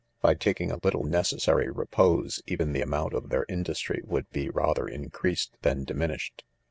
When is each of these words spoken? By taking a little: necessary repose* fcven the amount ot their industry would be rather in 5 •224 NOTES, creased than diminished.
By 0.19 0.33
taking 0.33 0.71
a 0.71 0.79
little: 0.83 1.03
necessary 1.03 1.69
repose* 1.69 2.41
fcven 2.47 2.73
the 2.73 2.81
amount 2.81 3.13
ot 3.13 3.29
their 3.29 3.45
industry 3.47 4.01
would 4.03 4.27
be 4.31 4.49
rather 4.49 4.87
in 4.87 5.03
5 5.03 5.03
•224 5.03 5.03
NOTES, 5.11 5.19
creased 5.19 5.57
than 5.61 5.83
diminished. 5.83 6.43